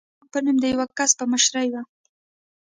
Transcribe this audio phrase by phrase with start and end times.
[0.03, 1.75] د شیام په نوم د یوه کس په مشرۍ و.